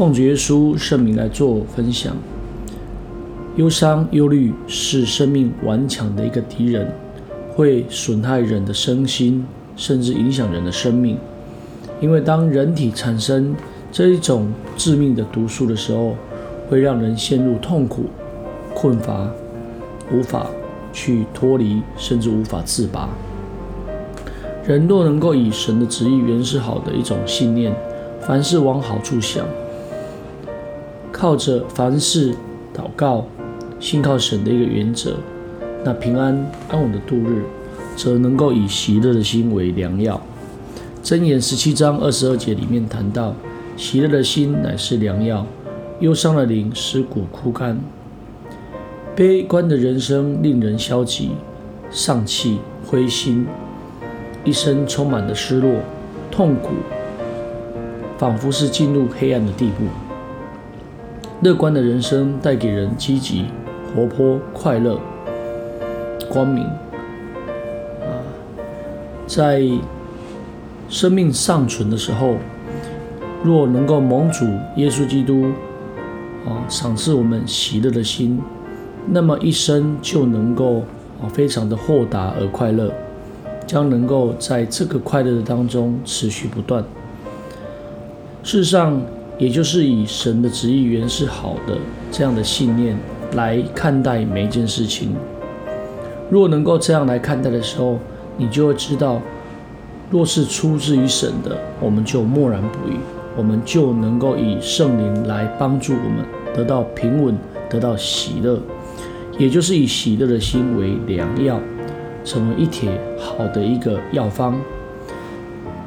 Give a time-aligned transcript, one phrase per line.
[0.00, 2.16] 奉主耶稣圣名来做分享。
[3.56, 6.90] 忧伤、忧虑是生命顽强的一个敌人，
[7.54, 9.44] 会损害人的身心，
[9.76, 11.18] 甚至影响人的生命。
[12.00, 13.54] 因为当人体产生
[13.92, 16.14] 这一种致命的毒素的时候，
[16.70, 18.06] 会让人陷入痛苦、
[18.72, 19.30] 困乏，
[20.10, 20.46] 无法
[20.94, 23.06] 去脱离，甚至无法自拔。
[24.66, 27.70] 人若能够以神的旨意原是好的一种信念，
[28.22, 29.44] 凡事往好处想，
[31.12, 32.32] 靠着凡事
[32.74, 33.24] 祷告，
[33.78, 35.16] 信靠神的一个原则，
[35.84, 36.34] 那平安
[36.68, 37.42] 安稳的度日，
[37.96, 40.20] 则能够以喜乐的心为良药。
[41.02, 43.34] 箴言十七章二十二节里面谈到，
[43.76, 45.46] 喜乐的心乃是良药，
[46.00, 47.78] 忧伤的灵使骨枯干。
[49.16, 51.30] 悲观的人生令人消极、
[51.90, 53.46] 丧气、灰心，
[54.44, 55.72] 一生充满了失落、
[56.30, 56.70] 痛苦，
[58.16, 59.84] 仿佛是进入黑暗的地步。
[61.42, 63.46] 乐观的人生带给人积极、
[63.94, 65.00] 活泼、快乐、
[66.28, 66.64] 光明。
[66.64, 68.12] 啊，
[69.26, 69.62] 在
[70.90, 72.34] 生命尚存的时候，
[73.42, 74.44] 若能够蒙主
[74.76, 75.46] 耶稣基督
[76.44, 78.38] 啊赏赐我们喜乐的心，
[79.06, 80.80] 那么一生就能够
[81.22, 82.92] 啊非常的豁达而快乐，
[83.66, 86.84] 将能够在这个快乐的当中持续不断。
[88.42, 89.00] 事实上，
[89.40, 91.76] 也就是以神的旨意原是好的
[92.12, 92.96] 这样的信念。
[93.36, 95.14] 来看待每一件事情。
[96.28, 97.96] 若能够这样来看待的时候，
[98.36, 99.22] 你就会知道，
[100.10, 102.96] 若是出自于神的，我们就默然不语，
[103.36, 107.38] 我们就能够以圣灵来帮助我们得到平稳，
[107.68, 108.60] 得到喜乐，
[109.38, 111.60] 也就是以喜乐的心为良药，
[112.24, 114.60] 成为一帖好的一个药方。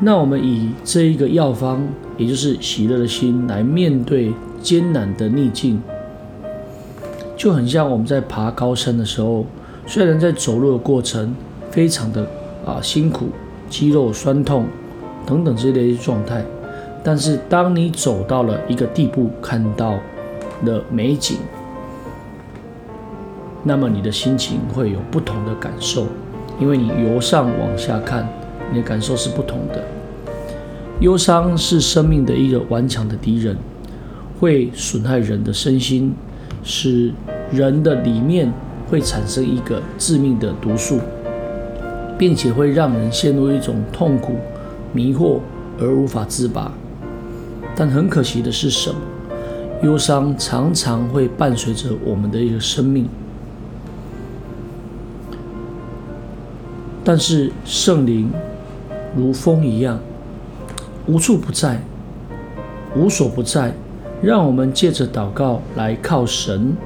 [0.00, 1.86] 那我们以这一个药方，
[2.18, 5.80] 也就是喜乐的心，来面对艰难的逆境。
[7.36, 9.46] 就很像我们在爬高山的时候，
[9.86, 11.34] 虽然在走路的过程
[11.70, 12.26] 非常的
[12.66, 13.28] 啊辛苦，
[13.70, 14.66] 肌肉酸痛
[15.24, 16.44] 等等之类的状态，
[17.04, 19.94] 但是当你走到了一个地步，看到
[20.64, 21.36] 了美景，
[23.62, 26.08] 那么你的心情会有不同的感受，
[26.58, 28.28] 因为你由上往下看，
[28.72, 29.80] 你的感受是不同的。
[31.00, 33.56] 忧伤是生命的一个顽强的敌人，
[34.38, 36.14] 会损害人的身心。
[36.64, 37.12] 使
[37.52, 38.52] 人的里面
[38.90, 40.98] 会产生一个致命的毒素，
[42.18, 44.34] 并且会让人陷入一种痛苦、
[44.92, 45.38] 迷惑
[45.80, 46.70] 而无法自拔。
[47.76, 48.96] 但很可惜的是什么？
[49.84, 53.08] 忧伤常常会伴随着我们的一个生命。
[57.04, 58.30] 但是圣灵
[59.16, 59.98] 如风一样，
[61.08, 61.80] 无处不在，
[62.94, 63.72] 无所不在。
[64.20, 66.76] 让我们借着祷告来靠神。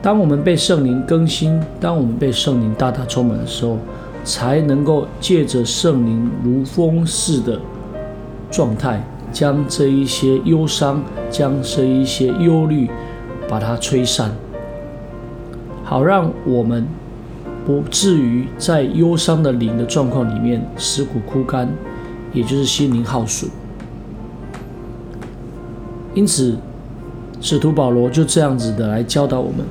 [0.00, 3.76] 当我们被圣灵更新，当我们被圣灵大大充满的时候，
[4.24, 7.60] 才能够借着圣灵如风似的
[8.50, 12.88] 状态，将这一些忧伤，将这一些忧虑，
[13.46, 14.30] 把它吹散，
[15.84, 16.86] 好让我们
[17.66, 21.68] 不至于在忧伤的灵的状况里面使骨枯干，
[22.38, 23.50] 也就是心灵耗损。
[26.14, 26.56] 因此，
[27.40, 29.66] 使徒保罗就这样子的来教导我们：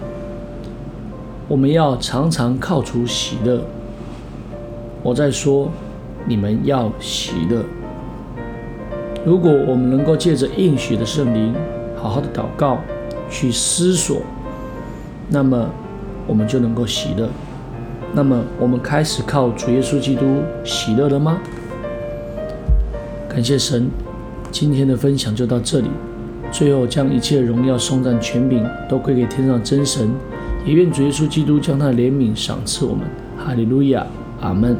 [1.47, 3.61] 我们要常常靠主喜乐。
[5.01, 5.69] 我在说，
[6.25, 7.63] 你们要喜乐。
[9.25, 11.55] 如果我们能够借着应许的圣灵，
[11.95, 12.79] 好好的祷告，
[13.29, 14.17] 去思索，
[15.29, 15.69] 那么
[16.27, 17.29] 我们就能够喜乐。
[18.13, 21.39] 那么，我们开始靠主耶稣基督喜乐了吗？
[23.29, 23.89] 感谢神，
[24.51, 25.89] 今天的分享就到这里。
[26.51, 30.09] 最后，将一切荣耀、颂赞、权柄都归给天上真神，
[30.65, 33.05] 也愿主耶稣基督将他的怜悯赏赐我们。
[33.37, 34.07] 哈利路亚，
[34.39, 34.75] 阿门。